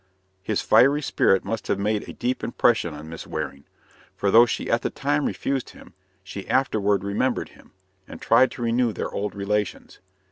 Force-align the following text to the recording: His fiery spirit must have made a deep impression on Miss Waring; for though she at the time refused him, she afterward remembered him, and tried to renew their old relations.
His 0.41 0.61
fiery 0.63 1.03
spirit 1.03 1.45
must 1.45 1.67
have 1.67 1.77
made 1.77 2.09
a 2.09 2.13
deep 2.13 2.43
impression 2.43 2.95
on 2.95 3.07
Miss 3.07 3.27
Waring; 3.27 3.65
for 4.15 4.31
though 4.31 4.47
she 4.47 4.67
at 4.67 4.81
the 4.81 4.89
time 4.89 5.25
refused 5.27 5.69
him, 5.69 5.93
she 6.23 6.49
afterward 6.49 7.03
remembered 7.03 7.49
him, 7.49 7.73
and 8.07 8.19
tried 8.19 8.49
to 8.53 8.63
renew 8.63 8.93
their 8.93 9.11
old 9.11 9.35
relations. 9.35 9.99